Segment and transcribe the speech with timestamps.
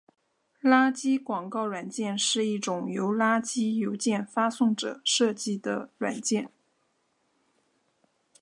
[0.63, 6.49] 垃圾广告软件是一种由垃圾邮件发送者设计的软件。